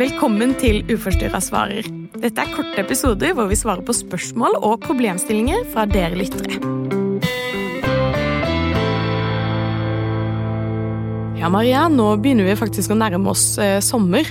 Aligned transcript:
Velkommen 0.00 0.54
til 0.56 0.78
Uforstyrra 0.88 1.42
svarer. 1.44 1.84
Dette 2.22 2.40
er 2.40 2.52
korte 2.54 2.80
episoder 2.80 3.34
hvor 3.36 3.50
vi 3.50 3.56
svarer 3.58 3.82
på 3.84 3.92
spørsmål 3.92 4.54
og 4.64 4.78
problemstillinger 4.80 5.66
fra 5.74 5.84
dere 5.90 6.16
lyttere. 6.16 6.56
Ja, 11.36 11.50
Maria, 11.52 11.82
nå 11.92 12.06
begynner 12.16 12.48
vi 12.48 12.56
faktisk 12.56 12.94
å 12.94 12.96
nærme 12.96 13.28
oss 13.34 13.44
eh, 13.60 13.76
sommer. 13.84 14.24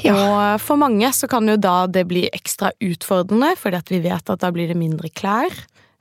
Ja. 0.00 0.16
Og 0.16 0.64
for 0.64 0.80
mange 0.80 1.12
så 1.12 1.28
kan 1.28 1.44
jo 1.44 1.58
da 1.60 1.82
det 1.84 2.06
bli 2.08 2.24
ekstra 2.32 2.72
utfordrende, 2.80 3.52
fordi 3.60 3.82
at 3.82 3.92
vi 3.92 4.00
vet 4.08 4.32
at 4.32 4.46
da 4.46 4.54
blir 4.54 4.72
det 4.72 4.80
mindre 4.80 5.12
klær. 5.12 5.52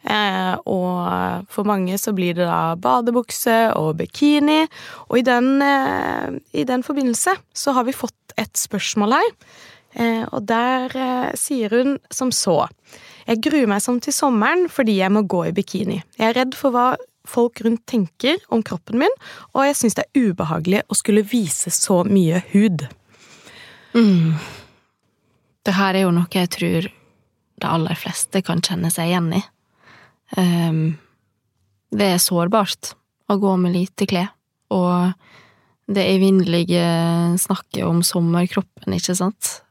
Eh, 0.08 0.54
og 0.72 1.48
for 1.52 1.68
mange 1.68 1.98
så 2.00 2.14
blir 2.16 2.38
det 2.38 2.48
da 2.48 2.76
badebukse 2.80 3.58
og 3.78 3.98
bikini. 4.00 4.64
Og 5.10 5.20
i 5.20 5.26
den, 5.28 5.62
eh, 5.62 6.40
i 6.54 6.64
den 6.64 6.84
forbindelse 6.84 7.36
så 7.54 7.74
har 7.76 7.84
vi 7.84 7.96
fått 7.96 8.38
et 8.38 8.54
spørsmål 8.56 9.18
her. 9.18 9.32
Eh, 9.96 10.26
og 10.32 10.46
der 10.48 11.34
sier 11.36 11.70
hun 11.70 11.98
som 12.12 12.32
så. 12.32 12.68
Jeg 13.28 13.42
gruer 13.42 13.68
meg 13.68 13.82
sånn 13.82 14.00
til 14.02 14.14
sommeren 14.14 14.70
fordi 14.70 15.00
jeg 15.02 15.12
må 15.12 15.28
gå 15.28 15.48
i 15.48 15.56
bikini. 15.56 16.02
Jeg 16.18 16.30
er 16.30 16.38
redd 16.44 16.56
for 16.56 16.72
hva 16.72 16.96
folk 17.28 17.60
rundt 17.66 17.86
tenker 17.86 18.38
om 18.50 18.62
kroppen 18.64 19.00
min, 19.02 19.16
og 19.52 19.66
jeg 19.66 19.76
syns 19.76 19.98
det 19.98 20.06
er 20.06 20.30
ubehagelig 20.30 20.86
å 20.88 20.96
skulle 20.96 21.26
vise 21.28 21.74
så 21.76 22.06
mye 22.08 22.40
hud. 22.54 22.88
Det 25.68 25.76
her 25.76 25.98
er 25.98 26.06
jo 26.06 26.14
noe 26.16 26.32
jeg 26.32 26.48
tror 26.56 26.88
de 27.58 27.68
aller 27.68 28.00
fleste 28.00 28.40
kan 28.46 28.62
kjenne 28.64 28.92
seg 28.94 29.10
igjen 29.10 29.34
i. 29.36 29.44
Ehm, 30.36 30.98
det 31.92 32.10
er 32.14 32.22
sårbart 32.22 32.94
å 33.32 33.38
gå 33.40 33.54
med 33.62 33.76
lite 33.76 34.08
klær, 34.10 34.32
og 34.74 35.14
det 35.88 36.04
evinnelige 36.04 36.84
snakket 37.40 37.86
om 37.88 38.02
sommerkroppen, 38.04 38.96
ikke 38.98 39.16
sant? 39.16 39.62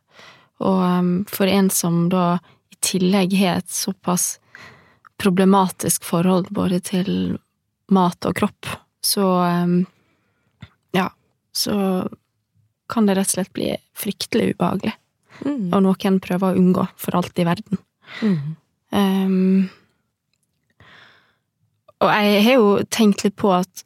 Og 0.65 0.81
um, 0.81 1.11
for 1.29 1.49
en 1.53 1.69
som 1.73 2.07
da 2.13 2.39
i 2.73 2.79
tillegg 2.85 3.37
har 3.37 3.61
et 3.61 3.73
såpass 3.73 4.39
problematisk 5.21 6.05
forhold 6.05 6.49
både 6.57 6.81
til 6.85 7.11
mat 7.93 8.29
og 8.29 8.39
kropp, 8.41 8.71
så 9.05 9.27
um, 9.45 9.83
ja, 10.97 11.11
så 11.53 11.77
kan 12.89 13.09
det 13.09 13.19
rett 13.19 13.29
og 13.29 13.37
slett 13.37 13.53
bli 13.57 13.75
fryktelig 13.97 14.55
ubehagelig. 14.55 14.95
Mm. 15.45 15.73
Og 15.75 15.83
noen 15.85 16.21
prøver 16.23 16.55
å 16.55 16.61
unngå 16.61 16.87
for 16.97 17.19
alt 17.19 17.37
i 17.37 17.45
verden. 17.45 17.81
Mm. 18.23 18.55
Ehm, 18.97 19.67
og 22.05 22.13
jeg 22.13 22.45
har 22.45 22.59
jo 22.59 22.71
tenkt 22.93 23.25
litt 23.25 23.37
på 23.41 23.53
at 23.57 23.85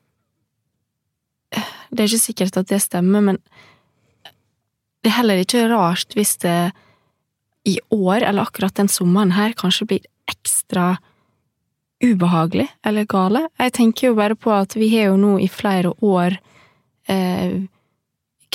Det 1.90 2.04
er 2.04 2.06
ikke 2.06 2.22
sikkert 2.22 2.56
at 2.60 2.68
det 2.70 2.78
stemmer, 2.82 3.22
men 3.24 3.38
det 5.02 5.10
er 5.10 5.16
heller 5.16 5.40
ikke 5.42 5.64
rart 5.72 6.14
hvis 6.14 6.36
det 6.44 6.70
i 7.66 7.80
år, 7.90 8.22
eller 8.22 8.46
akkurat 8.46 8.76
den 8.78 8.88
sommeren 8.88 9.34
her, 9.34 9.56
kanskje 9.58 9.88
blir 9.90 10.06
ekstra 10.30 11.00
ubehagelig 12.00 12.68
eller 12.86 13.08
gale. 13.10 13.42
Jeg 13.58 13.74
tenker 13.76 14.08
jo 14.08 14.16
bare 14.16 14.38
på 14.38 14.52
at 14.54 14.76
vi 14.78 14.88
har 14.94 15.10
jo 15.10 15.18
nå 15.20 15.34
i 15.42 15.48
flere 15.50 15.92
år 15.98 16.38
eh, 17.10 17.58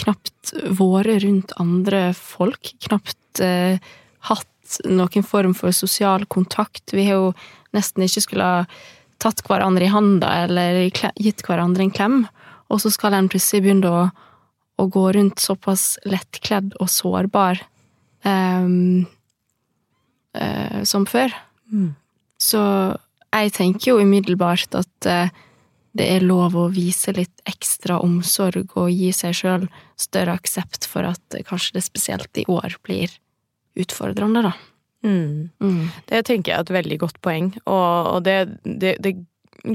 knapt 0.01 0.55
vært 0.79 1.23
rundt 1.25 1.53
andre 1.61 2.07
folk, 2.17 2.73
knapt 2.87 3.43
eh, 3.43 3.77
hatt 4.31 4.79
noen 4.89 5.27
form 5.27 5.53
for 5.57 5.75
sosial 5.75 6.25
kontakt. 6.25 6.95
Vi 6.95 7.05
har 7.05 7.19
jo 7.19 7.31
nesten 7.75 8.07
ikke 8.07 8.23
skulle 8.25 8.49
ha 8.49 8.65
tatt 9.21 9.41
hverandre 9.47 9.87
i 9.87 9.91
handa 9.93 10.31
eller 10.43 10.85
gitt 10.89 11.43
hverandre 11.45 11.85
en 11.85 11.93
klem, 11.95 12.21
og 12.69 12.81
så 12.81 12.91
skal 12.93 13.15
en 13.15 13.29
plutselig 13.31 13.65
begynne 13.65 13.91
å, 13.91 14.05
å 14.81 14.87
gå 14.91 15.05
rundt 15.15 15.41
såpass 15.43 15.95
lettkledd 16.05 16.75
og 16.81 16.89
sårbar 16.91 17.61
um, 18.25 19.05
uh, 20.37 20.81
som 20.87 21.05
før. 21.09 21.33
Mm. 21.71 21.93
Så 22.41 22.61
jeg 23.35 23.51
tenker 23.55 23.91
jo 23.91 24.03
umiddelbart 24.03 24.75
at 24.77 25.09
eh, 25.09 25.33
det 25.95 26.07
er 26.17 26.25
lov 26.27 26.55
å 26.59 26.67
vise 26.73 27.13
litt 27.15 27.43
ekstra 27.47 27.97
omsorg 28.03 28.75
og 28.79 28.91
gi 28.91 29.11
seg 29.15 29.35
sjøl 29.35 29.67
større 29.99 30.35
aksept 30.39 30.87
for 30.91 31.07
at 31.07 31.37
eh, 31.37 31.43
kanskje 31.47 31.77
det 31.77 31.85
spesielt 31.87 32.41
i 32.41 32.45
år 32.51 32.77
blir 32.85 33.11
utfordrende, 33.79 34.45
da. 34.45 34.53
Mm. 35.05 35.49
Mm. 35.61 35.79
Det 36.09 36.23
tenker 36.25 36.51
jeg 36.51 36.57
er 36.59 36.65
et 36.65 36.75
veldig 36.79 36.99
godt 37.05 37.21
poeng, 37.21 37.51
og, 37.65 38.11
og 38.15 38.19
det, 38.25 38.37
det, 38.65 38.95
det 39.05 39.15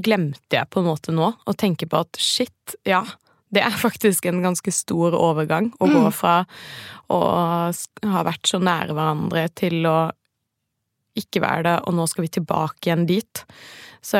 glemte 0.04 0.58
jeg 0.58 0.68
på 0.70 0.82
en 0.82 0.88
måte 0.90 1.14
nå, 1.14 1.32
å 1.46 1.54
tenke 1.58 1.86
på 1.90 2.02
at 2.02 2.18
shit, 2.20 2.74
ja, 2.86 3.04
det 3.50 3.62
er 3.66 3.74
faktisk 3.74 4.26
en 4.30 4.42
ganske 4.44 4.70
stor 4.74 5.14
overgang 5.18 5.72
å 5.82 5.88
gå 5.90 6.04
Mm. 6.06 6.12
fra 6.14 6.34
å 7.10 7.18
ha 8.12 8.20
vært 8.26 8.46
så 8.46 8.60
nære 8.62 8.94
hverandre 8.94 9.48
til 9.58 9.86
å 9.90 9.96
ikke 11.18 11.42
være 11.44 11.66
det, 11.66 11.76
og 11.86 11.96
nå 11.96 12.06
skal 12.10 12.26
vi 12.26 12.34
tilbake 12.38 12.88
igjen 12.88 13.06
dit. 13.08 13.44
Så 14.00 14.16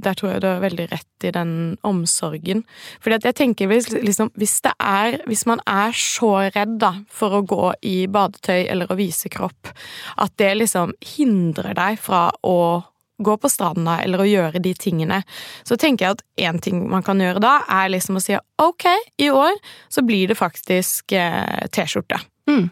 der 0.00 0.16
tror 0.16 0.32
jeg 0.32 0.42
du 0.42 0.48
har 0.48 0.62
veldig 0.62 0.86
rett 0.90 1.26
i 1.28 1.32
den 1.34 1.52
omsorgen. 1.84 2.62
Fordi 3.04 3.18
at 3.18 3.26
jeg 3.28 3.36
tenker 3.36 3.68
hvis, 3.68 3.90
liksom, 3.92 4.30
hvis 4.40 4.60
det 4.64 4.72
er 4.80 5.18
Hvis 5.28 5.44
man 5.46 5.60
er 5.68 5.92
så 5.96 6.48
redd 6.54 6.78
da, 6.80 6.94
for 7.08 7.36
å 7.36 7.42
gå 7.44 7.72
i 7.84 8.06
badetøy 8.08 8.64
eller 8.64 8.90
å 8.90 8.96
vise 8.96 9.28
kropp, 9.28 9.68
at 10.16 10.32
det 10.40 10.54
liksom 10.56 10.94
hindrer 11.16 11.76
deg 11.76 12.00
fra 12.00 12.30
å 12.42 12.82
gå 13.20 13.36
på 13.36 13.50
stranda 13.52 13.98
eller 14.00 14.22
å 14.22 14.28
gjøre 14.28 14.62
de 14.64 14.72
tingene, 14.74 15.20
så 15.68 15.76
tenker 15.76 16.06
jeg 16.06 16.16
at 16.16 16.24
én 16.40 16.60
ting 16.62 16.86
man 16.88 17.04
kan 17.04 17.20
gjøre 17.20 17.42
da, 17.42 17.58
er 17.68 17.92
liksom 17.92 18.16
å 18.16 18.24
si 18.24 18.36
ok, 18.36 18.86
i 19.20 19.28
år 19.28 19.58
så 19.92 20.04
blir 20.06 20.30
det 20.30 20.38
faktisk 20.40 21.12
eh, 21.12 21.66
T-skjorte. 21.68 22.20
Mm. 22.48 22.70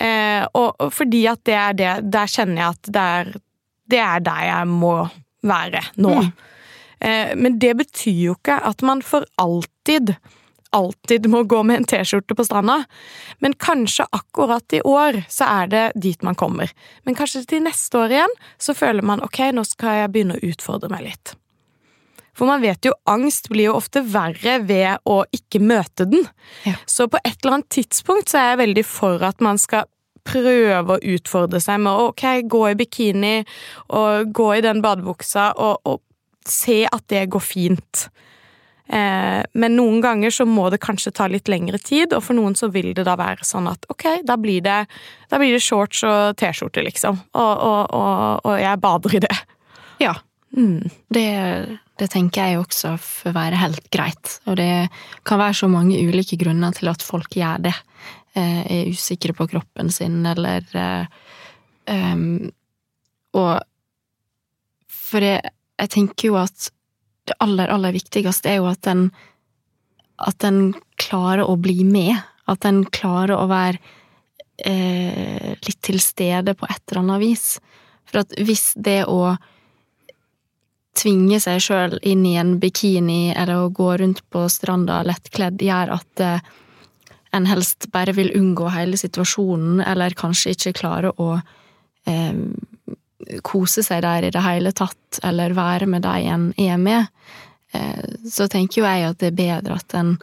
Eh, 0.00 0.44
og, 0.54 0.74
og 0.80 0.92
fordi 0.96 1.26
at 1.28 1.42
det 1.44 1.56
er 1.60 1.74
det 1.76 1.88
Der 2.08 2.30
kjenner 2.32 2.62
jeg 2.62 2.76
at 2.76 2.88
det 2.94 3.06
er, 3.20 3.32
det 3.92 3.98
er 4.00 4.22
der 4.24 4.44
jeg 4.48 4.68
må 4.70 4.94
være 5.44 5.82
nå. 6.00 6.14
Mm. 6.20 6.30
Eh, 7.00 7.32
men 7.36 7.58
det 7.60 7.74
betyr 7.80 8.20
jo 8.30 8.36
ikke 8.38 8.60
at 8.70 8.84
man 8.86 9.02
for 9.04 9.28
alltid 9.40 10.14
alltid 10.70 11.26
må 11.26 11.42
gå 11.50 11.62
med 11.66 11.80
en 11.80 11.86
T-skjorte 11.90 12.34
på 12.38 12.44
stranda. 12.46 12.84
Men 13.42 13.56
kanskje 13.58 14.06
akkurat 14.14 14.72
i 14.72 14.82
år 14.86 15.24
så 15.28 15.48
er 15.50 15.70
det 15.72 15.84
dit 15.98 16.22
man 16.22 16.38
kommer. 16.38 16.70
Men 17.02 17.18
kanskje 17.18 17.42
til 17.50 17.64
neste 17.64 17.98
år 17.98 18.14
igjen 18.14 18.36
så 18.58 18.76
føler 18.78 19.02
man 19.02 19.24
ok, 19.26 19.48
nå 19.56 19.66
skal 19.66 20.04
jeg 20.04 20.12
begynne 20.14 20.38
å 20.38 20.52
utfordre 20.52 20.92
meg 20.92 21.08
litt. 21.08 21.34
For 22.40 22.48
man 22.48 22.62
vet 22.64 22.86
jo, 22.88 22.94
angst 23.04 23.50
blir 23.52 23.66
jo 23.68 23.74
ofte 23.76 24.00
verre 24.00 24.54
ved 24.64 25.02
å 25.04 25.18
ikke 25.36 25.60
møte 25.60 26.06
den. 26.08 26.24
Ja. 26.64 26.72
Så 26.88 27.04
på 27.12 27.20
et 27.20 27.34
eller 27.42 27.58
annet 27.58 27.68
tidspunkt 27.76 28.32
så 28.32 28.40
er 28.40 28.46
jeg 28.54 28.62
veldig 28.62 28.84
for 28.88 29.20
at 29.28 29.44
man 29.44 29.60
skal 29.60 29.84
prøve 30.24 30.96
å 30.96 31.02
utfordre 31.14 31.60
seg 31.60 31.82
med 31.84 32.00
ok, 32.08 32.24
gå 32.48 32.62
i 32.70 32.78
bikini 32.80 33.34
og 33.96 34.32
gå 34.36 34.48
i 34.56 34.64
den 34.64 34.80
badebuksa 34.84 35.50
og, 35.60 35.84
og 35.84 36.00
se 36.48 36.82
at 36.88 37.04
det 37.12 37.26
går 37.36 37.44
fint. 37.44 38.06
Eh, 38.88 39.42
men 39.52 39.76
noen 39.76 40.00
ganger 40.00 40.32
så 40.34 40.48
må 40.48 40.64
det 40.72 40.80
kanskje 40.82 41.12
ta 41.20 41.28
litt 41.30 41.48
lengre 41.52 41.78
tid, 41.78 42.16
og 42.16 42.24
for 42.24 42.36
noen 42.40 42.56
så 42.58 42.70
vil 42.72 42.90
det 42.96 43.04
da 43.06 43.18
være 43.20 43.44
sånn 43.46 43.68
at 43.70 43.84
ok, 43.92 44.06
da 44.26 44.40
blir 44.40 44.64
det, 44.64 44.80
da 45.30 45.40
blir 45.40 45.52
det 45.54 45.62
shorts 45.64 46.02
og 46.08 46.40
T-skjorte, 46.40 46.82
liksom. 46.88 47.20
Og, 47.36 47.52
og, 47.68 47.94
og, 48.00 48.48
og 48.48 48.58
jeg 48.64 48.82
bader 48.88 49.20
i 49.20 49.24
det. 49.28 49.36
Ja, 50.00 50.16
Mm. 50.50 50.90
det, 51.14 51.78
det 52.00 52.08
tenker 52.14 52.48
jeg 52.48 52.60
også 52.60 52.94
får 53.00 53.34
være 53.36 53.60
helt 53.60 53.86
greit. 53.92 54.38
Og 54.48 54.56
det 54.60 54.88
kan 55.28 55.40
være 55.40 55.58
så 55.60 55.68
mange 55.70 55.98
ulike 56.00 56.38
grunner 56.40 56.74
til 56.76 56.90
at 56.92 57.04
folk 57.04 57.36
gjør 57.36 57.66
det. 57.68 57.74
Eh, 58.38 58.60
er 58.64 58.90
usikre 58.92 59.34
på 59.36 59.48
kroppen 59.50 59.90
sin, 59.92 60.22
eller 60.26 60.64
em, 61.90 62.50
Og 63.34 63.60
For 64.88 65.24
jeg, 65.24 65.42
jeg 65.80 65.90
tenker 65.90 66.28
jo 66.28 66.36
at 66.38 66.70
det 67.26 67.36
aller, 67.42 67.70
aller 67.70 67.92
viktigste 67.94 68.52
er 68.52 68.60
jo 68.60 68.68
at 68.70 68.82
den 68.86 69.10
At 70.20 70.38
den 70.44 70.74
klarer 71.00 71.48
å 71.48 71.56
bli 71.56 71.82
med. 71.84 72.16
At 72.46 72.62
den 72.66 72.84
klarer 72.84 73.38
å 73.38 73.48
være 73.48 73.78
eh, 74.64 75.56
litt 75.64 75.80
til 75.82 76.00
stede 76.00 76.54
på 76.54 76.68
et 76.68 76.82
eller 76.90 77.02
annet 77.02 77.22
vis. 77.22 77.46
For 78.04 78.22
at 78.24 78.34
hvis 78.36 78.72
det 78.76 79.04
å 79.08 79.36
tvinge 81.00 81.40
seg 81.42 81.60
sjøl 81.64 81.98
inn 82.06 82.24
i 82.28 82.36
en 82.40 82.56
bikini 82.60 83.32
eller 83.32 83.64
å 83.64 83.72
gå 83.74 83.92
rundt 84.02 84.22
på 84.32 84.46
stranda 84.52 85.00
lettkledd 85.06 85.62
gjør 85.64 85.94
at 85.96 86.24
eh, 86.24 86.50
en 87.36 87.46
helst 87.46 87.88
bare 87.94 88.14
vil 88.16 88.32
unngå 88.36 88.68
hele 88.74 88.98
situasjonen, 88.98 89.80
eller 89.86 90.16
kanskje 90.18 90.54
ikke 90.56 90.74
klare 90.80 91.12
å 91.22 91.36
eh, 92.10 92.42
kose 93.46 93.84
seg 93.86 94.02
der 94.02 94.26
i 94.26 94.32
det 94.34 94.42
hele 94.42 94.72
tatt, 94.74 95.20
eller 95.26 95.54
være 95.54 95.86
med 95.90 96.04
de 96.06 96.26
en 96.32 96.50
er 96.58 96.80
med, 96.80 97.06
eh, 97.76 98.04
så 98.26 98.48
tenker 98.50 98.82
jo 98.82 98.88
jeg 98.88 99.08
at 99.12 99.22
det 99.22 99.30
er 99.30 99.40
bedre 99.40 99.78
at 99.78 99.96
en 99.98 100.16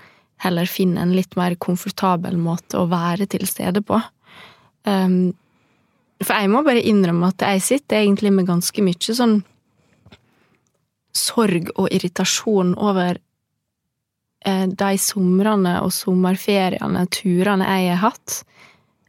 heller 0.44 0.69
finner 0.69 1.01
en 1.01 1.15
litt 1.18 1.33
mer 1.39 1.56
komfortabel 1.57 2.38
måte 2.38 2.77
å 2.77 2.89
være 2.91 3.25
til 3.31 3.47
stede 3.50 3.81
på. 3.81 3.97
Um, 4.85 5.33
for 6.21 6.38
jeg 6.38 6.51
må 6.53 6.62
bare 6.65 6.83
innrømme 6.85 7.31
at 7.31 7.44
jeg 7.45 7.63
sitter 7.65 8.03
egentlig 8.03 8.31
med 8.33 8.47
ganske 8.50 8.83
mye 8.85 9.15
sånn 9.18 9.39
sorg 11.18 11.72
og 11.75 11.90
irritasjon 11.94 12.75
over 12.78 13.18
eh, 14.46 14.66
de 14.68 14.92
somrene 15.02 15.78
og 15.84 15.92
sommerferiene, 15.96 17.08
turene 17.14 17.68
jeg 17.68 17.92
har 17.96 18.04
hatt, 18.12 18.42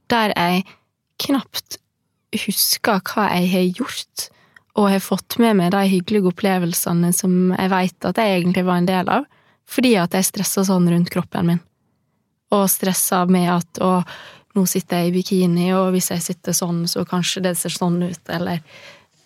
der 0.09 0.35
jeg 0.35 0.65
knapt 1.25 1.79
husker 2.37 3.01
hva 3.09 3.29
jeg 3.37 3.49
har 3.53 3.69
gjort, 3.81 4.29
og 4.79 4.91
har 4.93 5.03
fått 5.03 5.39
med 5.43 5.57
meg 5.59 5.73
de 5.75 5.83
hyggelige 5.91 6.31
opplevelsene 6.31 7.11
som 7.17 7.53
jeg 7.55 7.71
veit 7.73 8.07
at 8.07 8.21
jeg 8.21 8.37
egentlig 8.37 8.65
var 8.69 8.81
en 8.81 8.89
del 8.89 9.11
av, 9.11 9.25
fordi 9.69 9.97
at 10.01 10.15
jeg 10.15 10.29
stressa 10.29 10.65
sånn 10.69 10.87
rundt 10.93 11.11
kroppen 11.13 11.49
min. 11.51 11.63
Og 12.55 12.69
stressa 12.71 13.25
med 13.29 13.51
at 13.53 13.81
å, 13.85 13.99
nå 14.57 14.65
sitter 14.71 15.03
jeg 15.03 15.11
i 15.11 15.17
bikini, 15.19 15.67
og 15.77 15.91
hvis 15.97 16.13
jeg 16.15 16.25
sitter 16.25 16.57
sånn, 16.57 16.85
så 16.89 17.05
kanskje 17.09 17.43
det 17.49 17.57
ser 17.61 17.75
sånn 17.75 17.99
ut, 18.05 18.23
eller 18.33 18.63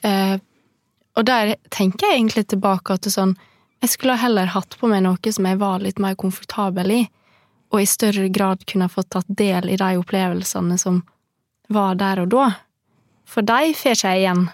eh, 0.07 0.39
Og 1.17 1.27
der 1.29 1.57
tenker 1.71 2.09
jeg 2.09 2.21
egentlig 2.21 2.47
tilbake 2.49 2.97
det 3.05 3.13
sånn 3.13 3.35
Jeg 3.83 3.97
skulle 3.97 4.17
heller 4.21 4.53
hatt 4.55 4.77
på 4.79 4.89
meg 4.89 5.03
noe 5.05 5.33
som 5.35 5.47
jeg 5.49 5.59
var 5.61 5.83
litt 5.83 5.99
mer 5.99 6.15
komfortabel 6.15 6.93
i, 6.95 7.03
og 7.75 7.81
i 7.83 7.89
større 7.89 8.29
grad 8.31 8.63
kunne 8.69 8.91
fått 8.93 9.11
tatt 9.11 9.27
del 9.27 9.73
i 9.73 9.79
de 9.81 9.97
opplevelsene 9.99 10.77
som 10.79 11.01
var 11.73 11.97
der 11.99 12.23
og 12.23 12.29
da. 12.31 12.47
For 13.27 13.43
de 13.43 13.73
får 13.75 14.05
jeg 14.05 14.23
igjen. 14.23 14.45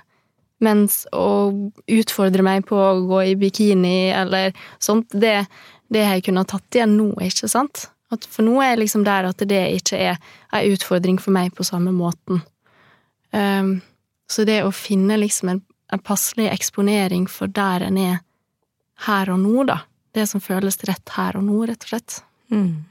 Mens 0.64 1.02
å 1.12 1.52
utfordre 1.86 2.42
meg 2.42 2.64
på 2.66 2.78
å 2.78 3.02
gå 3.06 3.20
i 3.30 3.36
bikini 3.38 4.10
eller 4.16 4.56
sånt, 4.82 5.12
det, 5.12 5.44
det 5.92 6.06
har 6.06 6.16
jeg 6.16 6.30
kunnet 6.30 6.50
tatt 6.50 6.78
igjen 6.78 6.96
nå, 6.98 7.12
ikke 7.22 7.50
sant? 7.52 7.86
At 8.10 8.24
for 8.24 8.46
nå 8.46 8.56
er 8.62 8.72
jeg 8.72 8.82
liksom 8.82 9.04
der 9.06 9.28
at 9.28 9.44
det 9.50 9.60
ikke 9.76 10.00
er 10.00 10.18
ei 10.56 10.72
utfordring 10.72 11.20
for 11.20 11.34
meg 11.36 11.52
på 11.54 11.66
samme 11.68 11.92
måten. 11.94 12.40
Um, 13.30 13.78
så 14.28 14.46
det 14.48 14.62
å 14.64 14.72
finne 14.74 15.18
liksom 15.20 15.52
en, 15.52 15.62
en 15.92 16.02
passelig 16.04 16.48
eksponering 16.52 17.26
for 17.30 17.50
der 17.52 17.86
en 17.86 17.98
er 18.00 18.20
her 19.06 19.30
og 19.32 19.40
nå, 19.42 19.64
da. 19.68 19.82
Det 20.14 20.26
som 20.28 20.42
føles 20.42 20.80
rett 20.88 21.14
her 21.14 21.38
og 21.38 21.44
nå, 21.46 21.62
rett 21.68 21.84
og 21.86 21.92
slett. 21.92 22.20
Mm. 22.50 22.86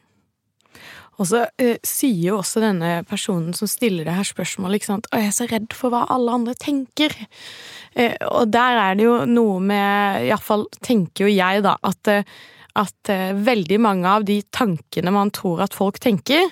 Og 1.17 1.25
så 1.31 1.43
eh, 1.57 1.79
sier 1.85 2.29
jo 2.29 2.35
også 2.39 2.61
denne 2.61 2.91
personen 3.09 3.55
som 3.57 3.69
stiller 3.69 4.05
det 4.05 4.13
her 4.13 4.27
spørsmålet, 4.27 4.77
ikke 4.77 4.91
sant, 4.91 5.09
og 5.09 5.17
jeg 5.19 5.31
er 5.31 5.35
så 5.35 5.47
redd 5.49 5.73
for 5.75 5.93
hva 5.93 6.03
alle 6.13 6.35
andre 6.39 6.53
tenker. 6.61 7.15
Eh, 7.97 8.13
og 8.29 8.53
der 8.53 8.83
er 8.83 8.99
det 8.99 9.07
jo 9.07 9.17
noe 9.29 9.57
med, 9.63 10.27
iallfall 10.29 10.67
tenker 10.85 11.25
jo 11.25 11.33
jeg, 11.33 11.65
da, 11.65 11.75
at, 11.81 12.13
at 12.13 12.37
at 12.77 13.09
veldig 13.41 13.79
mange 13.81 14.05
av 14.05 14.25
de 14.27 14.35
tankene 14.53 15.09
man 15.09 15.31
tror 15.33 15.63
at 15.65 15.73
folk 15.73 15.97
tenker, 15.97 16.43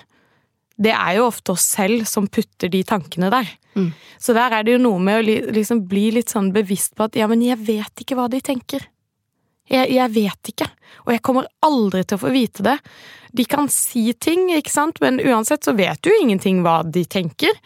det 0.76 0.92
er 0.92 1.16
jo 1.18 1.28
ofte 1.30 1.54
oss 1.54 1.64
selv 1.76 2.04
som 2.08 2.28
putter 2.28 2.70
de 2.72 2.82
tankene 2.84 3.30
der. 3.32 3.48
Mm. 3.76 3.90
Så 4.20 4.34
der 4.36 4.52
er 4.52 4.64
det 4.64 4.76
jo 4.76 4.82
noe 4.82 5.00
med 5.02 5.20
å 5.20 5.38
liksom 5.56 5.84
bli 5.88 6.10
litt 6.16 6.32
sånn 6.32 6.52
bevisst 6.54 6.94
på 6.96 7.08
at 7.08 7.16
ja, 7.16 7.28
men 7.30 7.44
jeg 7.44 7.60
vet 7.64 8.04
ikke 8.04 8.18
hva 8.18 8.28
de 8.32 8.42
tenker. 8.44 8.84
Jeg, 9.66 9.90
jeg, 9.90 10.12
vet 10.14 10.52
ikke, 10.52 10.68
og 11.04 11.10
jeg 11.10 11.22
kommer 11.26 11.48
aldri 11.66 12.04
til 12.06 12.18
å 12.18 12.22
få 12.22 12.30
vite 12.30 12.62
det. 12.62 12.76
De 13.36 13.44
kan 13.50 13.66
si 13.72 14.12
ting, 14.14 14.46
ikke 14.54 14.70
sant, 14.70 15.00
men 15.02 15.18
uansett 15.18 15.66
så 15.66 15.74
vet 15.76 15.98
du 16.06 16.12
ingenting 16.14 16.62
hva 16.62 16.82
de 16.86 17.02
tenker. 17.02 17.56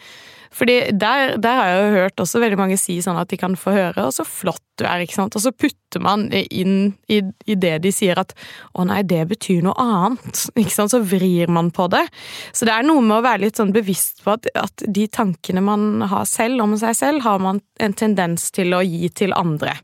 Fordi 0.51 0.91
der, 0.91 1.37
der, 1.39 1.55
har 1.55 1.69
jeg 1.69 1.81
jo 1.81 1.95
hørt 1.95 2.21
også 2.23 2.41
veldig 2.43 2.57
mange 2.59 2.77
si 2.79 2.97
sånn 3.03 3.19
at 3.21 3.29
de 3.31 3.39
kan 3.39 3.55
få 3.59 3.71
høre 3.71 4.03
og 4.03 4.11
så 4.15 4.25
flott 4.27 4.63
du 4.81 4.85
er', 4.87 5.03
ikke 5.03 5.15
sant, 5.15 5.35
og 5.37 5.43
så 5.43 5.51
putter 5.53 6.01
man 6.01 6.25
inn 6.31 6.95
i, 7.11 7.19
i 7.45 7.55
det 7.55 7.73
de 7.83 7.91
sier 7.93 8.17
at 8.19 8.33
'å 8.73 8.85
nei, 8.87 9.01
det 9.05 9.21
betyr 9.29 9.61
noe 9.63 9.75
annet', 9.77 10.49
ikke 10.61 10.73
sant, 10.73 10.91
så 10.91 10.99
vrir 10.99 11.51
man 11.51 11.71
på 11.71 11.87
det. 11.91 12.03
Så 12.51 12.65
det 12.65 12.73
er 12.73 12.87
noe 12.87 13.03
med 13.03 13.19
å 13.19 13.25
være 13.25 13.45
litt 13.45 13.61
sånn 13.61 13.75
bevisst 13.75 14.23
på 14.25 14.35
at, 14.35 14.49
at 14.57 14.83
de 14.87 15.07
tankene 15.07 15.63
man 15.63 16.01
har 16.11 16.25
selv 16.25 16.65
om 16.65 16.75
seg 16.79 16.97
selv, 16.97 17.23
har 17.27 17.39
man 17.39 17.61
en 17.79 17.93
tendens 17.93 18.49
til 18.51 18.73
å 18.73 18.81
gi 18.83 19.09
til 19.09 19.35
andre. 19.37 19.77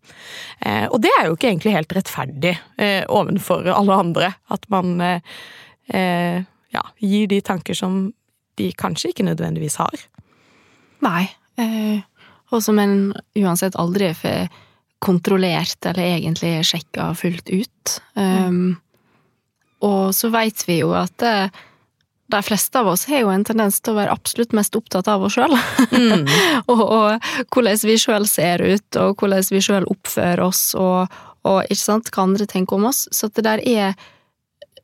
Eh, 0.65 0.87
og 0.89 0.99
det 1.03 1.13
er 1.19 1.27
jo 1.27 1.37
ikke 1.37 1.51
egentlig 1.51 1.77
helt 1.77 1.95
rettferdig 1.95 2.57
eh, 2.77 3.03
overfor 3.07 3.69
alle 3.71 4.01
andre, 4.03 4.33
at 4.49 4.67
man 4.73 4.99
eh, 5.01 5.39
eh 5.93 6.43
ja, 6.73 6.83
gir 6.99 7.27
de 7.31 7.39
tanker 7.41 7.73
som 7.77 8.11
de 8.59 8.71
kanskje 8.75 9.13
ikke 9.13 9.25
nødvendigvis 9.27 9.77
har. 9.79 9.95
Nei. 11.05 11.27
Eh, 11.57 11.99
og 12.53 12.63
som 12.63 12.79
en 12.79 13.13
uansett 13.35 13.75
aldri 13.79 14.13
får 14.15 14.47
kontrollert 15.03 15.85
eller 15.85 16.17
egentlig 16.17 16.53
sjekka 16.65 17.11
fullt 17.17 17.49
ut. 17.49 17.97
Um, 18.17 18.77
og 19.85 20.15
så 20.15 20.31
veit 20.33 20.63
vi 20.65 20.79
jo 20.81 20.93
at 20.97 21.13
det 21.21 21.37
de 22.27 22.41
fleste 22.43 22.79
av 22.79 22.89
oss 22.91 23.05
har 23.07 23.21
jo 23.23 23.29
en 23.31 23.43
tendens 23.47 23.79
til 23.79 23.93
å 23.93 24.01
være 24.01 24.11
absolutt 24.11 24.51
mest 24.57 24.75
opptatt 24.75 25.07
av 25.07 25.23
oss 25.23 25.37
sjøl. 25.37 25.53
Mm. 25.93 26.25
og, 26.73 26.81
og, 26.83 27.29
hvordan 27.55 27.79
vi 27.87 27.95
sjøl 28.01 28.27
ser 28.27 28.63
ut, 28.65 28.99
og 28.99 29.21
hvordan 29.21 29.45
vi 29.47 29.61
sjøl 29.63 29.87
oppfører 29.87 30.43
oss, 30.43 30.63
og, 30.75 31.13
og, 31.47 31.61
ikke 31.69 31.79
sant, 31.79 32.11
hva 32.11 32.25
andre 32.27 32.47
tenker 32.49 32.75
om 32.75 32.89
oss. 32.89 33.05
Så 33.15 33.31
det 33.31 33.45
der 33.47 33.63
er 33.63 33.95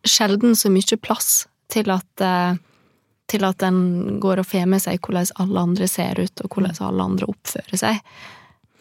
sjelden 0.07 0.55
så 0.55 0.71
mye 0.71 0.99
plass 1.03 1.43
til 1.73 1.91
at 1.91 2.23
til 3.33 3.45
at 3.47 3.63
en 3.65 4.19
går 4.23 4.41
og 4.41 4.49
får 4.49 4.67
med 4.69 4.83
seg 4.83 5.01
hvordan 5.03 5.31
alle 5.43 5.67
andre 5.67 5.87
ser 5.89 6.21
ut, 6.21 6.43
og 6.43 6.55
hvordan 6.55 6.77
alle 6.87 7.07
andre 7.11 7.29
oppfører 7.33 7.79
seg. 7.79 8.03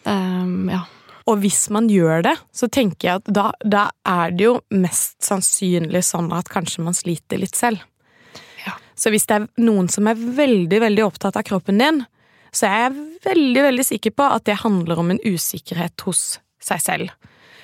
Um, 0.05 0.69
ja. 0.73 0.85
Og 1.31 1.39
hvis 1.43 1.69
man 1.71 1.89
gjør 1.91 2.25
det, 2.27 2.35
så 2.55 2.69
tenker 2.73 3.09
jeg 3.09 3.21
at 3.23 3.31
da, 3.31 3.47
da, 3.63 3.87
er 4.09 4.35
det 4.35 4.49
jo 4.49 4.57
mest 4.75 5.21
sannsynlig 5.23 6.03
sånn 6.07 6.33
at 6.35 6.51
kanskje 6.51 6.83
man 6.87 6.97
sliter 6.99 7.39
litt 7.39 7.59
selv. 7.59 7.85
Ja. 8.65 8.75
Så 8.99 9.13
hvis 9.15 9.29
det 9.31 9.39
er 9.39 9.47
noen 9.63 9.91
som 9.93 10.11
er 10.11 10.19
veldig, 10.19 10.83
veldig 10.83 11.07
opptatt 11.07 11.39
av 11.39 11.47
kroppen 11.47 11.79
din, 11.83 12.03
så 12.53 12.69
er 12.69 12.83
jeg 12.85 13.05
veldig, 13.25 13.63
veldig 13.69 13.87
sikker 13.87 14.17
på 14.19 14.27
at 14.35 14.45
det 14.49 14.61
handler 14.65 15.01
om 15.01 15.15
en 15.15 15.23
usikkerhet 15.25 16.05
hos 16.09 16.41
seg 16.63 16.83
selv. 16.83 17.15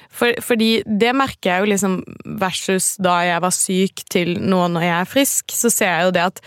For, 0.08 0.32
fordi 0.42 0.82
det 0.88 1.12
merker 1.16 1.50
jeg 1.50 1.62
jo 1.62 1.70
liksom 1.72 1.98
versus 2.40 2.94
da 3.02 3.18
jeg 3.26 3.44
var 3.44 3.54
syk 3.54 4.04
til 4.10 4.34
nå 4.40 4.64
når 4.72 4.86
jeg 4.86 4.96
er 4.96 5.10
frisk, 5.10 5.54
så 5.54 5.70
ser 5.72 5.92
jeg 5.92 6.08
jo 6.08 6.14
det 6.16 6.26
at 6.32 6.42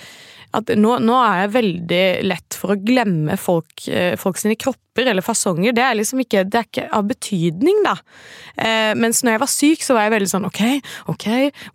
at 0.57 0.71
nå, 0.75 0.98
nå, 1.00 1.18
er 1.24 1.44
jeg 1.45 1.56
veldig 1.56 2.06
lett 2.27 2.57
for 2.59 2.74
å 2.74 2.80
glemme 2.80 3.38
folk, 3.39 3.86
eh, 3.88 4.18
folk 4.19 4.39
sine 4.39 4.57
kropper 4.59 5.07
eller 5.07 5.24
fasonger. 5.24 5.71
Det 5.75 5.83
er 5.86 5.95
liksom 5.95 6.19
ikke, 6.24 6.44
det 6.51 6.59
er 6.59 6.65
ikke 6.68 6.88
av 6.98 7.06
betydning, 7.07 7.77
da. 7.86 7.94
Eh, 8.59 8.92
mens 9.00 9.21
når 9.24 9.36
jeg 9.36 9.42
var 9.44 9.51
syk, 9.51 9.86
så 9.86 9.95
var 9.95 10.06
jeg 10.06 10.13
veldig 10.18 10.31
sånn 10.33 10.48
ok, 10.50 10.62
ok, 11.13 11.27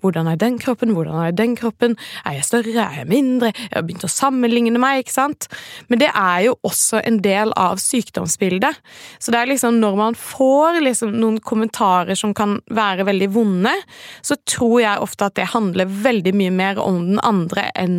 hvordan 0.05 0.29
er 0.29 0.41
den 0.41 0.59
kroppen, 0.61 0.93
hvordan 0.97 1.23
er 1.25 1.37
den 1.37 1.55
kroppen, 1.57 1.97
er 2.29 2.37
jeg 2.37 2.49
større, 2.51 2.75
er 2.85 2.99
jeg 3.01 3.11
mindre, 3.11 3.53
jeg 3.57 3.73
har 3.73 3.87
begynt 3.89 4.05
å 4.05 4.13
sammenligne 4.13 4.83
meg, 4.83 5.05
ikke 5.05 5.17
sant. 5.17 5.49
Men 5.89 6.03
det 6.05 6.11
er 6.13 6.45
jo 6.51 6.59
også 6.69 7.01
en 7.01 7.23
del 7.25 7.55
av 7.57 7.81
sykdomsbildet. 7.81 8.83
Så 9.17 9.33
det 9.33 9.41
er 9.41 9.53
liksom 9.55 9.81
når 9.81 9.97
man 10.03 10.21
får 10.21 10.83
liksom 10.85 11.17
noen 11.17 11.41
kommentarer 11.41 12.19
som 12.19 12.37
kan 12.37 12.59
være 12.69 13.09
veldig 13.09 13.33
vonde, 13.33 13.73
så 14.21 14.37
tror 14.45 14.79
jeg 14.85 15.03
ofte 15.09 15.31
at 15.31 15.41
det 15.41 15.51
handler 15.57 15.89
veldig 15.89 16.37
mye 16.37 16.53
mer 16.53 16.85
om 16.85 17.01
den 17.15 17.25
andre 17.25 17.71
enn 17.73 17.99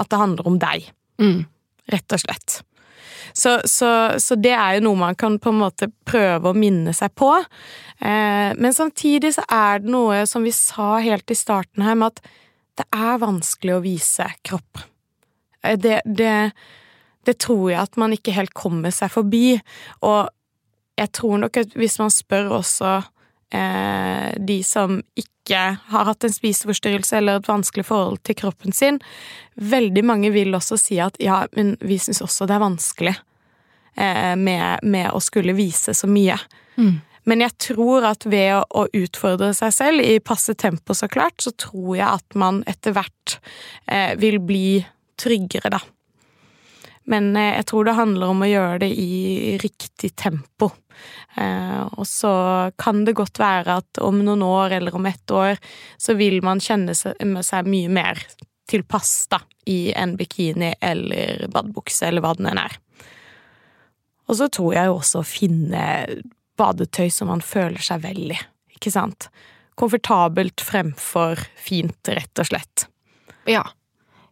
at 0.00 0.10
det 0.12 0.20
handler 0.20 0.48
om 0.48 0.58
deg. 0.60 0.88
Mm. 1.22 1.44
Rett 1.92 2.16
og 2.16 2.22
slett. 2.22 2.60
Så, 3.36 3.60
så, 3.64 3.90
så, 4.18 4.36
det 4.40 4.54
er 4.56 4.76
jo 4.76 4.86
noe 4.86 5.00
man 5.00 5.16
kan 5.18 5.36
på 5.42 5.52
en 5.52 5.60
måte 5.60 5.90
prøve 6.08 6.50
å 6.50 6.56
minne 6.56 6.94
seg 6.96 7.12
på. 7.18 7.32
Eh, 8.00 8.50
men 8.56 8.76
samtidig 8.76 9.34
så 9.36 9.44
er 9.52 9.82
det 9.82 9.92
noe 9.92 10.22
som 10.28 10.46
vi 10.46 10.54
sa 10.56 10.96
helt 11.04 11.30
i 11.30 11.36
starten 11.36 11.84
her, 11.84 11.98
med 11.98 12.14
at 12.14 12.30
det 12.80 12.86
er 12.96 13.20
vanskelig 13.20 13.76
å 13.76 13.82
vise 13.84 14.28
kropp. 14.46 14.80
Eh, 15.62 15.76
det, 15.80 16.00
det, 16.06 16.52
det 17.28 17.36
tror 17.44 17.70
jeg 17.72 17.82
at 17.82 18.00
man 18.00 18.16
ikke 18.16 18.36
helt 18.36 18.56
kommer 18.56 18.94
seg 18.94 19.12
forbi. 19.12 19.58
Og 20.06 20.32
jeg 20.96 21.12
tror 21.16 21.44
nok 21.44 21.60
at 21.60 21.76
hvis 21.76 21.98
man 22.00 22.12
spør 22.14 22.58
også 22.62 22.98
eh, 23.54 24.34
de 24.38 24.58
som 24.64 25.00
ikke 25.14 25.60
har 25.88 26.08
hatt 26.08 26.26
en 26.26 26.34
spiseforstyrrelse 26.34 27.18
eller 27.18 27.40
et 27.40 27.48
vanskelig 27.48 27.86
forhold 27.86 28.20
til 28.26 28.38
kroppen 28.38 28.74
sin, 28.74 29.00
veldig 29.54 30.04
mange 30.04 30.32
vil 30.34 30.54
også 30.56 30.78
si 30.80 31.00
at 31.02 31.18
ja, 31.22 31.44
men 31.56 31.76
vi 31.80 31.98
syns 32.02 32.22
også 32.24 32.48
det 32.48 32.56
er 32.56 32.64
vanskelig 32.64 33.14
eh, 33.14 34.34
med, 34.36 34.82
med, 34.82 35.10
å 35.14 35.22
skulle 35.22 35.56
vise 35.56 35.94
så 35.94 36.10
mye. 36.10 36.38
Mm. 36.76 36.96
Men 37.26 37.42
jeg 37.42 37.56
tror 37.58 38.06
at 38.06 38.26
ved 38.28 38.52
å, 38.54 38.62
å, 38.70 38.86
utfordre 38.94 39.50
seg 39.56 39.74
selv 39.74 40.04
i 40.04 40.18
passe 40.22 40.54
tempo, 40.54 40.94
så 40.94 41.08
klart, 41.10 41.40
så 41.42 41.50
tror 41.58 41.96
jeg 41.98 42.06
at 42.06 42.38
man 42.38 42.62
etter 42.70 42.94
hvert 42.94 43.38
eh, 43.90 44.14
vil 44.20 44.38
bli 44.42 44.78
tryggere, 45.18 45.72
da. 45.74 45.82
Men 47.10 47.30
eh, 47.36 47.54
jeg 47.58 47.68
tror 47.70 47.86
det 47.86 47.98
handler 47.98 48.32
om 48.32 48.42
å 48.42 48.50
gjøre 48.50 48.80
det 48.82 48.90
i 48.98 49.56
riktig 49.62 50.12
tempo. 50.18 50.70
Eh, 51.36 51.82
og 51.96 52.06
så 52.08 52.32
kan 52.80 53.04
det 53.06 53.16
godt 53.18 53.40
være 53.40 53.78
at 53.82 54.00
om 54.02 54.22
noen 54.24 54.42
år 54.46 54.78
eller 54.78 54.96
om 54.96 55.06
ett 55.06 55.30
år 55.30 55.60
så 55.98 56.16
vil 56.18 56.40
man 56.44 56.62
kjenne 56.62 56.96
seg 56.96 57.70
mye 57.70 57.92
mer 57.92 58.22
tilpass 58.66 59.28
da, 59.30 59.40
i 59.70 59.92
en 59.94 60.16
bikini 60.18 60.72
eller 60.80 61.46
badebukse 61.52 62.08
eller 62.08 62.24
hva 62.24 62.34
den 62.38 62.50
enn 62.50 62.62
er. 62.64 62.74
Og 64.26 64.40
så 64.40 64.48
tror 64.50 64.74
jeg 64.74 64.90
jo 64.90 64.96
også 64.98 65.22
å 65.22 65.28
finne 65.28 65.84
badetøy 66.58 67.06
som 67.12 67.30
man 67.30 67.44
føler 67.44 67.82
seg 67.84 68.02
vel 68.02 68.32
i, 68.34 68.38
ikke 68.74 68.90
sant? 68.90 69.28
Komfortabelt 69.78 70.64
fremfor 70.64 71.38
fint, 71.60 72.00
rett 72.08 72.42
og 72.42 72.48
slett. 72.48 72.86
Ja. 73.46 73.62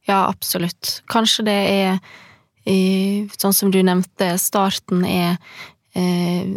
Ja, 0.08 0.24
absolutt. 0.26 0.98
Kanskje 1.12 1.46
det 1.46 1.58
er 1.70 1.98
sånn 2.64 3.56
som 3.56 3.70
du 3.72 3.82
nevnte, 3.84 4.34
starten 4.40 5.04
er 5.04 5.36
eh, 5.94 6.54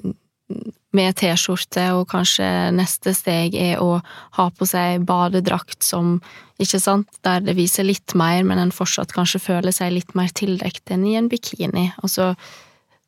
med 0.96 1.18
T-skjorte, 1.20 1.84
og 1.98 2.08
kanskje 2.12 2.48
neste 2.76 3.14
steg 3.16 3.56
er 3.60 3.82
å 3.84 4.00
ha 4.38 4.46
på 4.50 4.68
seg 4.68 5.04
badedrakt 5.08 5.84
som, 5.86 6.18
ikke 6.62 6.80
sant, 6.82 7.10
der 7.28 7.44
det 7.44 7.58
viser 7.58 7.86
litt 7.88 8.16
mer, 8.18 8.42
men 8.48 8.62
en 8.62 8.74
fortsatt 8.74 9.14
kanskje 9.16 9.44
føler 9.44 9.76
seg 9.76 9.94
litt 9.94 10.16
mer 10.18 10.32
tildekt 10.34 10.94
enn 10.94 11.06
i 11.06 11.18
en 11.20 11.30
bikini. 11.32 11.90
Og 12.02 12.14
så 12.14 12.32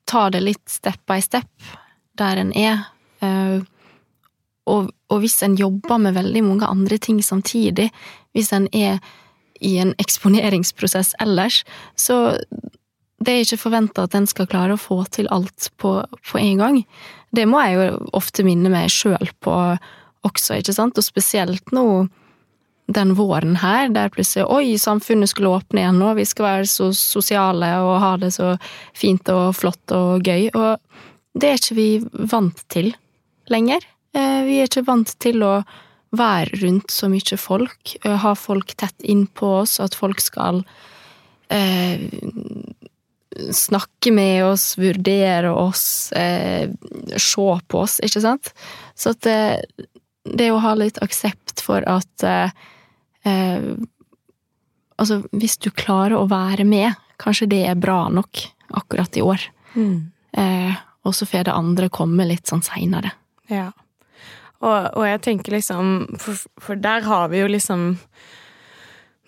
ta 0.09 0.27
det 0.33 0.43
litt 0.43 0.65
step 0.69 0.99
by 1.09 1.21
step 1.23 1.49
der 2.19 2.41
en 2.41 2.51
er. 2.57 2.83
Eh, 3.23 3.59
og, 4.69 4.91
og 5.09 5.23
hvis 5.23 5.39
en 5.45 5.57
jobber 5.57 6.01
med 6.01 6.17
veldig 6.17 6.43
mange 6.45 6.69
andre 6.69 6.99
ting 7.01 7.23
samtidig, 7.25 7.89
hvis 8.35 8.51
en 8.53 8.67
er 8.75 8.99
i 9.65 9.77
en 9.81 9.95
eksponeringsprosess 9.99 11.15
ellers, 11.19 11.63
så 11.97 12.37
det 13.19 13.33
er 13.33 13.43
ikke 13.43 13.59
forventa 13.59 14.05
at 14.07 14.15
en 14.15 14.27
skal 14.29 14.47
klare 14.49 14.75
å 14.75 14.81
få 14.81 15.01
til 15.11 15.27
alt 15.33 15.69
på, 15.81 15.97
på 16.31 16.39
en 16.39 16.61
gang. 16.61 16.77
Det 17.35 17.45
må 17.49 17.61
jeg 17.63 17.75
jo 17.77 18.09
ofte 18.17 18.45
minne 18.47 18.71
meg 18.71 18.91
sjøl 18.93 19.33
på 19.43 19.55
også, 20.27 20.59
ikke 20.59 20.75
sant, 20.75 20.97
og 20.99 21.05
spesielt 21.05 21.75
nå 21.75 22.07
den 22.89 23.13
våren 23.13 23.59
her, 23.61 23.91
der 23.93 24.09
plutselig 24.09 24.47
oi, 24.49 24.77
samfunnet 24.81 25.29
skulle 25.29 25.51
åpne 25.59 25.83
igjen 25.83 25.99
nå, 26.01 26.13
vi 26.17 26.25
skal 26.25 26.47
være 26.47 26.69
så 26.71 26.89
sosiale 26.95 27.69
og 27.85 27.99
ha 28.01 28.15
det 28.21 28.31
så 28.33 28.55
fint 28.97 29.29
og 29.29 29.51
flott 29.57 29.93
og 29.93 30.25
gøy, 30.25 30.49
og 30.57 30.79
det 31.37 31.51
er 31.51 31.61
ikke 31.61 31.77
vi 31.77 31.89
vant 32.31 32.63
til 32.73 32.89
lenger. 33.53 33.85
Eh, 34.17 34.41
vi 34.47 34.57
er 34.57 34.69
ikke 34.69 34.87
vant 34.87 35.13
til 35.21 35.45
å 35.45 35.59
være 36.17 36.63
rundt 36.63 36.89
så 36.89 37.11
mye 37.11 37.37
folk, 37.37 37.93
eh, 38.01 38.17
ha 38.23 38.33
folk 38.33 38.73
tett 38.73 39.05
innpå 39.05 39.59
oss, 39.61 39.77
at 39.79 39.97
folk 39.97 40.21
skal 40.23 40.63
eh, 41.53 42.09
snakke 43.55 44.11
med 44.15 44.45
oss, 44.45 44.73
vurdere 44.79 45.51
oss, 45.51 46.11
eh, 46.11 46.69
se 47.17 47.47
på 47.67 47.81
oss, 47.83 47.99
ikke 48.03 48.23
sant? 48.23 48.53
Så 48.95 49.15
at 49.15 49.21
det, 49.27 49.37
eh, 49.37 49.87
det 50.29 50.49
å 50.51 50.59
ha 50.61 50.75
litt 50.77 50.99
aksept 51.01 51.63
for 51.65 51.85
at 51.89 52.27
eh, 52.27 52.51
eh, 53.25 53.71
Altså, 54.99 55.21
hvis 55.31 55.53
du 55.63 55.69
klarer 55.71 56.17
å 56.17 56.25
være 56.27 56.65
med, 56.67 56.91
kanskje 57.23 57.45
det 57.47 57.61
er 57.69 57.77
bra 57.79 58.09
nok 58.11 58.41
akkurat 58.75 59.15
i 59.15 59.21
år. 59.23 59.45
Mm. 59.71 60.11
Eh, 60.35 60.73
og 61.07 61.15
så 61.15 61.23
får 61.23 61.45
det 61.47 61.53
andre 61.55 61.87
komme 61.87 62.25
litt 62.27 62.51
sånn 62.51 62.65
seinere. 62.67 63.13
Ja. 63.47 63.69
Og, 64.59 64.89
og, 64.91 65.05
jeg 65.07 65.21
tenker 65.23 65.55
liksom 65.55 66.17
for, 66.19 66.43
for 66.59 66.75
der 66.83 67.07
har 67.07 67.31
vi 67.31 67.39
jo 67.39 67.47
liksom 67.47 67.93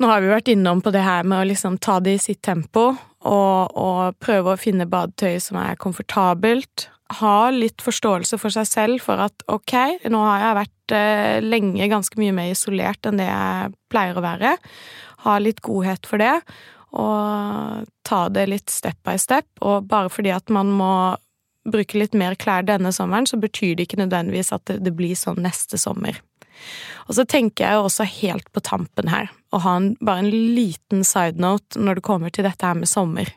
nå 0.01 0.09
har 0.09 0.19
vi 0.19 0.31
vært 0.33 0.51
innom 0.51 0.81
på 0.83 0.91
det 0.91 1.05
her 1.05 1.23
med 1.23 1.39
å 1.39 1.47
liksom 1.47 1.77
ta 1.79 1.99
det 2.03 2.17
i 2.17 2.21
sitt 2.21 2.41
tempo, 2.43 2.89
og, 3.27 3.77
og 3.77 4.17
prøve 4.23 4.53
å 4.53 4.59
finne 4.59 4.89
badetøy 4.89 5.37
som 5.43 5.59
er 5.61 5.79
komfortabelt. 5.81 6.87
Ha 7.19 7.51
litt 7.53 7.83
forståelse 7.83 8.39
for 8.41 8.53
seg 8.53 8.67
selv 8.69 9.05
for 9.05 9.21
at 9.21 9.45
ok, 9.51 9.75
nå 10.09 10.21
har 10.25 10.45
jeg 10.45 10.59
vært 10.61 10.95
eh, 10.97 11.37
lenge 11.43 11.89
ganske 11.91 12.21
mye 12.21 12.35
mer 12.35 12.53
isolert 12.53 13.05
enn 13.07 13.19
det 13.19 13.27
jeg 13.27 13.73
pleier 13.91 14.17
å 14.17 14.25
være. 14.25 14.55
Ha 15.27 15.37
litt 15.43 15.61
godhet 15.65 16.07
for 16.09 16.21
det, 16.23 16.37
og 16.97 17.89
ta 18.07 18.21
det 18.33 18.47
litt 18.49 18.71
step 18.73 18.97
by 19.07 19.17
step. 19.21 19.47
Og 19.61 19.85
bare 19.91 20.11
fordi 20.11 20.33
at 20.33 20.49
man 20.53 20.71
må 20.73 20.93
bruke 21.69 21.99
litt 21.99 22.15
mer 22.17 22.33
klær 22.41 22.65
denne 22.65 22.89
sommeren, 22.95 23.27
så 23.29 23.37
betyr 23.37 23.75
det 23.77 23.85
ikke 23.85 24.01
nødvendigvis 24.01 24.49
at 24.55 24.65
det, 24.69 24.79
det 24.87 24.95
blir 24.97 25.13
sånn 25.19 25.43
neste 25.45 25.77
sommer. 25.77 26.17
Og 27.07 27.17
så 27.17 27.25
tenker 27.27 27.67
jeg 27.67 27.85
også 27.85 28.07
helt 28.21 28.49
på 28.53 28.63
tampen 28.65 29.11
her, 29.11 29.29
å 29.51 29.61
ha 29.63 29.75
en, 29.79 29.91
bare 29.99 30.23
en 30.23 30.31
liten 30.55 31.05
side 31.07 31.41
note 31.41 31.79
når 31.79 31.99
det 31.99 32.07
kommer 32.07 32.33
til 32.33 32.47
dette 32.47 32.65
her 32.65 32.77
med 32.79 32.89
sommer. 32.89 33.31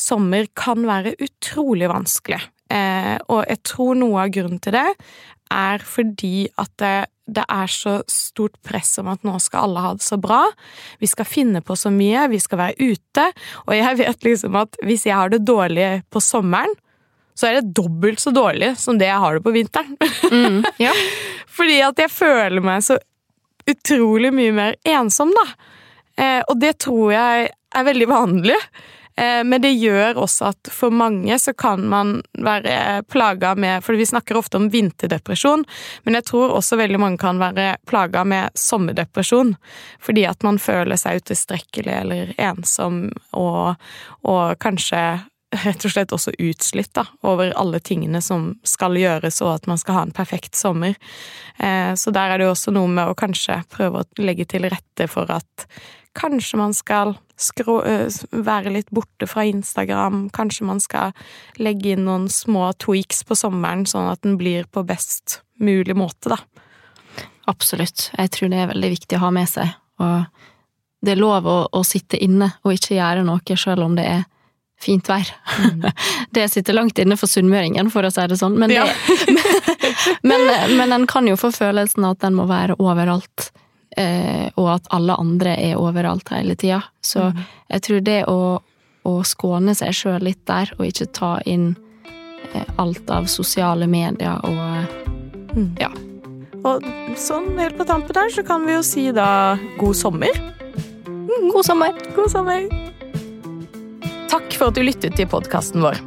Sommer 0.00 0.48
kan 0.56 0.86
være 0.88 1.16
utrolig 1.20 1.90
vanskelig, 1.90 2.40
eh, 2.72 3.16
og 3.28 3.44
jeg 3.44 3.62
tror 3.68 3.98
noe 4.00 4.24
av 4.24 4.32
grunnen 4.34 4.62
til 4.62 4.76
det 4.78 4.88
er 5.50 5.82
fordi 5.82 6.46
at 6.62 6.70
det, 6.80 7.10
det, 7.26 7.44
er 7.50 7.70
så 7.70 7.96
stort 8.10 8.54
press 8.66 8.92
om 9.02 9.10
at 9.10 9.24
nå 9.26 9.34
skal 9.42 9.66
alle 9.66 9.82
ha 9.84 9.90
det 9.98 10.06
så 10.06 10.18
bra. 10.20 10.44
Vi 11.02 11.10
skal 11.10 11.28
finne 11.28 11.62
på 11.62 11.76
så 11.78 11.90
mye, 11.94 12.28
vi 12.30 12.38
skal 12.42 12.62
være 12.62 12.90
ute. 12.92 13.26
Og 13.66 13.74
jeg 13.74 13.98
vet 14.00 14.28
liksom 14.28 14.60
at 14.60 14.78
hvis 14.86 15.08
jeg 15.08 15.18
har 15.18 15.32
det 15.34 15.42
dårlig 15.48 15.90
på 16.10 16.22
sommeren, 16.22 16.72
så 17.34 17.48
er 17.48 17.58
det 17.58 17.74
dobbelt 17.76 18.20
så 18.20 18.32
dårlig 18.34 18.74
som 18.78 18.98
det 19.00 19.08
jeg 19.08 19.22
har 19.22 19.38
det 19.38 19.44
på 19.44 19.54
vinteren. 19.54 19.96
Mm, 20.30 20.60
ja. 20.82 20.92
Fordi 21.56 21.78
at 21.82 21.98
jeg 21.98 22.12
føler 22.12 22.62
meg 22.64 22.84
så 22.84 22.98
utrolig 23.74 24.32
mye 24.34 24.54
mer 24.56 24.78
ensom, 24.88 25.32
da. 25.36 25.46
Eh, 26.20 26.40
og 26.46 26.58
det 26.60 26.78
tror 26.84 27.12
jeg 27.14 27.50
er 27.50 27.86
veldig 27.86 28.08
vanlig. 28.10 28.58
Eh, 29.20 29.44
men 29.44 29.62
det 29.62 29.72
gjør 29.72 30.18
også 30.22 30.50
at 30.50 30.70
for 30.72 30.94
mange 30.94 31.36
så 31.38 31.52
kan 31.52 31.82
man 31.90 32.20
være 32.40 33.02
plaga 33.10 33.54
med 33.58 33.84
For 33.84 33.98
vi 33.98 34.06
snakker 34.06 34.38
ofte 34.38 34.56
om 34.60 34.70
vinterdepresjon, 34.72 35.64
men 36.04 36.18
jeg 36.18 36.28
tror 36.30 36.54
også 36.56 36.78
veldig 36.80 37.00
mange 37.02 37.20
kan 37.20 37.40
være 37.42 37.74
plaga 37.90 38.24
med 38.24 38.54
sommerdepresjon. 38.54 39.56
Fordi 40.00 40.24
at 40.30 40.46
man 40.46 40.60
føler 40.62 41.00
seg 41.00 41.20
utilstrekkelig 41.20 41.96
eller 42.02 42.32
ensom 42.38 43.08
og, 43.36 43.76
og 44.24 44.56
kanskje 44.62 45.02
rett 45.50 45.84
og 45.84 45.92
slett 45.92 46.12
også 46.14 46.32
utslitt 46.38 46.92
da, 46.94 47.06
over 47.26 47.52
alle 47.58 47.80
tingene 47.82 48.20
som 48.22 48.52
skal 48.66 48.98
gjøres, 48.98 49.40
og 49.42 49.54
at 49.56 49.70
man 49.70 49.80
skal 49.80 49.96
ha 49.96 50.04
en 50.06 50.14
perfekt 50.14 50.58
sommer. 50.58 50.94
Eh, 51.58 51.94
så 51.98 52.12
der 52.14 52.30
er 52.30 52.38
det 52.38 52.46
jo 52.46 52.52
også 52.54 52.74
noe 52.74 52.90
med 52.90 53.10
å 53.10 53.16
kanskje 53.18 53.62
prøve 53.72 54.02
å 54.02 54.22
legge 54.22 54.46
til 54.50 54.68
rette 54.70 55.08
for 55.10 55.30
at 55.34 55.66
kanskje 56.18 56.58
man 56.58 56.74
skal 56.74 57.16
skrå, 57.40 57.80
eh, 57.86 58.06
være 58.30 58.74
litt 58.76 58.90
borte 58.94 59.26
fra 59.30 59.44
Instagram, 59.48 60.28
kanskje 60.30 60.66
man 60.70 60.80
skal 60.80 61.14
legge 61.58 61.94
inn 61.94 62.06
noen 62.06 62.28
små 62.30 62.70
tweaks 62.78 63.24
på 63.26 63.38
sommeren, 63.38 63.86
sånn 63.86 64.10
at 64.10 64.22
den 64.22 64.38
blir 64.38 64.70
på 64.70 64.86
best 64.86 65.40
mulig 65.58 65.96
måte, 65.96 66.36
da. 66.36 66.38
Absolutt. 67.50 68.10
Jeg 68.14 68.30
tror 68.30 68.50
det 68.52 68.58
er 68.62 68.70
veldig 68.70 68.90
viktig 68.92 69.18
å 69.18 69.24
ha 69.24 69.30
med 69.34 69.48
seg. 69.50 69.72
Og 69.98 70.26
det 71.02 71.16
er 71.16 71.18
lov 71.18 71.46
å, 71.48 71.56
å 71.72 71.80
sitte 71.82 72.20
inne 72.22 72.52
og 72.62 72.76
ikke 72.76 72.94
gjøre 72.94 73.24
noe, 73.26 73.56
selv 73.58 73.88
om 73.88 73.96
det 73.98 74.06
er 74.06 74.28
fint 74.80 75.08
vær. 75.08 75.28
Mm. 75.58 75.86
Det 76.36 76.48
sitter 76.48 76.76
langt 76.76 76.98
inne 76.98 77.18
for 77.20 77.30
sunnmøringen, 77.30 77.90
for 77.92 78.06
å 78.06 78.12
si 78.14 78.26
det 78.30 78.38
sånn. 78.40 78.56
Men, 78.60 78.70
det, 78.70 78.78
ja. 78.78 78.86
men, 80.28 80.46
men 80.78 80.94
en 80.94 81.06
kan 81.10 81.26
jo 81.28 81.36
få 81.40 81.52
følelsen 81.54 82.06
av 82.06 82.16
at 82.16 82.26
den 82.26 82.38
må 82.38 82.46
være 82.50 82.78
overalt. 82.80 83.50
Eh, 83.98 84.46
og 84.54 84.68
at 84.76 84.90
alle 84.94 85.16
andre 85.18 85.56
er 85.58 85.80
overalt 85.80 86.30
hele 86.30 86.54
tida. 86.58 86.82
Så 87.02 87.30
mm. 87.30 87.40
jeg 87.74 87.86
tror 87.86 88.04
det 88.06 88.20
å, 88.30 88.40
å 89.10 89.14
skåne 89.26 89.74
seg 89.78 89.96
sjøl 89.96 90.28
litt 90.28 90.44
der, 90.48 90.70
og 90.78 90.86
ikke 90.86 91.10
ta 91.16 91.32
inn 91.50 91.72
eh, 92.52 92.70
alt 92.78 93.10
av 93.10 93.26
sosiale 93.30 93.90
medier 93.90 94.38
og 94.46 95.56
mm. 95.56 95.74
ja. 95.82 95.90
Og 96.60 96.84
sånn 97.16 97.54
helt 97.56 97.78
på 97.78 97.86
tampen 97.88 98.12
der, 98.12 98.28
så 98.34 98.44
kan 98.44 98.66
vi 98.68 98.76
jo 98.76 98.84
si 98.84 99.08
da 99.16 99.56
god 99.80 99.96
sommer. 99.96 100.40
God 101.50 101.64
sommer. 101.64 101.96
God 102.14 102.30
sommer. 102.30 102.89
Takk 104.30 104.54
for 104.54 104.70
at 104.70 104.78
du 104.78 104.84
lyttet 104.86 105.16
til 105.18 105.26
podkasten 105.26 105.82
vår. 105.82 105.98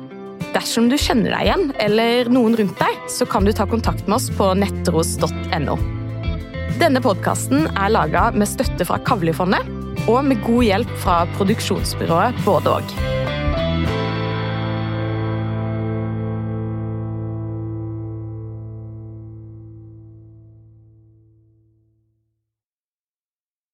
Dersom 0.54 0.88
du 0.88 0.96
kjenner 0.96 1.34
deg 1.34 1.48
igjen, 1.48 1.66
eller 1.84 2.30
noen 2.32 2.56
rundt 2.56 2.80
deg, 2.80 3.00
så 3.12 3.28
kan 3.28 3.44
du 3.44 3.52
ta 3.52 3.66
kontakt 3.68 4.08
med 4.08 4.16
oss 4.20 4.30
på 4.38 4.48
nettros.no. 4.56 5.76
Denne 6.80 7.04
podkasten 7.04 7.68
er 7.74 7.92
laga 7.92 8.30
med 8.32 8.50
støtte 8.50 8.88
fra 8.88 9.02
Kavlifondet 9.04 10.08
og 10.08 10.24
med 10.30 10.40
god 10.48 10.70
hjelp 10.70 10.96
fra 11.04 11.24
produksjonsbyrået 11.36 12.46
Både 12.48 12.80
og. 12.80 13.13